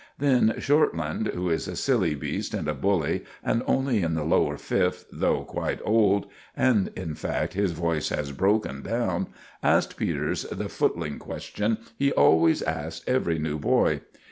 Then 0.17 0.55
Shortland, 0.57 1.31
who 1.35 1.51
is 1.51 1.67
a 1.67 1.75
silly 1.75 2.15
beast 2.15 2.55
and 2.55 2.67
a 2.67 2.73
bully, 2.73 3.23
and 3.43 3.61
only 3.67 4.01
in 4.01 4.15
the 4.15 4.23
lower 4.23 4.57
fifth, 4.57 5.05
though 5.11 5.43
quite 5.43 5.79
old—and, 5.85 6.87
in 6.95 7.13
fact, 7.13 7.53
his 7.53 7.71
voice 7.73 8.09
has 8.09 8.31
broken 8.31 8.81
down—asked 8.81 9.97
Peters 9.97 10.41
the 10.45 10.69
footling 10.69 11.19
question 11.19 11.77
he 11.99 12.11
always 12.13 12.63
asks 12.63 13.07
every 13.07 13.37
new 13.37 13.59
boy. 13.59 14.01